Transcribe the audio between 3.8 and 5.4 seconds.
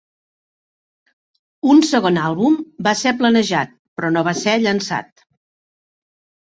però no va ser llançat.